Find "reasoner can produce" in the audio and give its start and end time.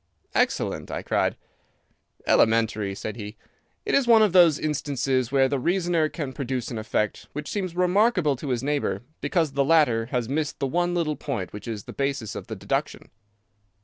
5.59-6.71